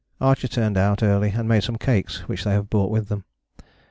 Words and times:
Archer 0.19 0.47
turned 0.47 0.77
out 0.77 1.03
early 1.03 1.29
and 1.29 1.47
made 1.47 1.61
some 1.63 1.75
cakes 1.77 2.21
which 2.27 2.43
they 2.43 2.53
have 2.53 2.71
brought 2.71 2.89
with 2.89 3.07
them. 3.07 3.23